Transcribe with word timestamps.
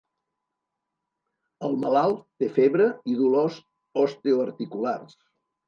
El 1.67 1.77
malalt 1.83 2.25
té 2.45 2.49
febre 2.57 2.89
i 3.13 3.21
dolors 3.21 3.61
osteoarticulars. 4.07 5.19